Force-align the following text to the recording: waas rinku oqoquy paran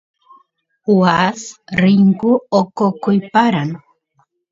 waas 0.99 1.41
rinku 1.81 2.31
oqoquy 2.59 3.17
paran 3.33 3.69